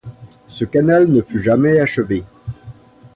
[0.47, 2.23] Ce canal ne fut jamais achevé.